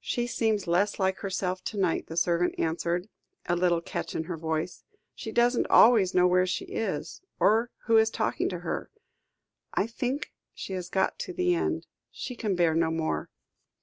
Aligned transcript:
"She 0.00 0.26
seems 0.26 0.66
less 0.66 0.98
like 0.98 1.18
herself 1.18 1.62
to 1.64 1.76
night," 1.76 2.06
the 2.06 2.16
servant 2.16 2.54
answered, 2.58 3.10
a 3.44 3.54
little 3.54 3.82
catch 3.82 4.14
in 4.14 4.24
her 4.24 4.38
voice; 4.38 4.84
"she 5.14 5.30
doesn't 5.32 5.66
always 5.66 6.14
know 6.14 6.26
where 6.26 6.46
she 6.46 6.64
is, 6.64 7.20
or 7.38 7.70
who 7.84 7.98
is 7.98 8.08
talking 8.08 8.48
to 8.48 8.60
her. 8.60 8.90
I 9.74 9.86
think 9.86 10.32
she 10.54 10.72
has 10.72 10.88
got 10.88 11.18
to 11.18 11.34
the 11.34 11.54
end. 11.54 11.86
She 12.10 12.36
can 12.36 12.54
bear 12.56 12.74
no 12.74 12.90
more." 12.90 13.28